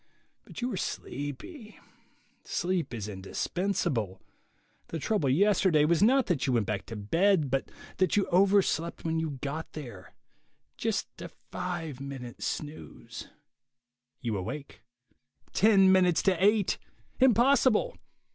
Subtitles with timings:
[0.45, 1.77] But you are sleepy;
[2.43, 4.19] sleep is indispensable;
[4.87, 9.05] the trouble yesterday was not that you went back to bed, but that you overslept
[9.05, 10.15] when you got there;
[10.75, 13.27] just a five minute snooze...
[14.21, 14.81] You awake.
[15.53, 16.79] Ten minutes to eight!
[17.19, 17.95] Impossible!